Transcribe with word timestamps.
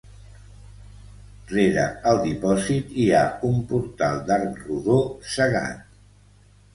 Rere 1.49 1.83
el 2.11 2.21
dipòsit, 2.23 2.89
hi 3.03 3.05
ha 3.17 3.21
un 3.51 3.59
portal 3.73 4.17
d'arc 4.31 4.57
rodó 4.71 4.97
cegat. 5.35 5.85